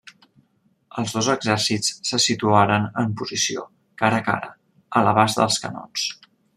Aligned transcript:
Els 1.01 1.13
dos 1.17 1.29
exèrcits 1.33 1.91
se 2.13 2.21
situaren 2.25 2.89
en 3.05 3.13
posició, 3.23 3.69
cara 4.03 4.23
a 4.23 4.27
cara, 4.33 4.53
a 5.03 5.09
l'abast 5.09 5.43
dels 5.45 5.65
canons. 5.67 6.13